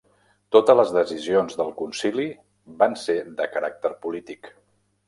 Totes 0.55 0.79
les 0.79 0.93
decisions 0.95 1.59
del 1.61 1.69
Concili 1.83 2.27
van 2.83 2.99
ser 3.07 3.21
de 3.43 3.53
caràcter 3.59 3.95
polític. 4.09 4.53